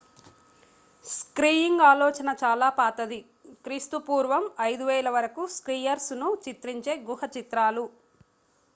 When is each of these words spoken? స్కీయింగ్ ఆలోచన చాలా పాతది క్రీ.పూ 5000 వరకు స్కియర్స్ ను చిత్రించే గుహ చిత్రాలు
స్కీయింగ్ 1.05 1.83
ఆలోచన 1.89 2.29
చాలా 2.41 2.69
పాతది 2.79 3.19
క్రీ.పూ 3.65 4.17
5000 4.63 5.13
వరకు 5.17 5.43
స్కియర్స్ 5.57 6.13
ను 6.21 6.29
చిత్రించే 6.45 6.95
గుహ 7.07 7.21
చిత్రాలు 7.37 7.85